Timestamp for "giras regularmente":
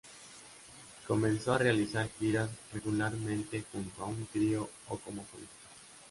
2.19-3.63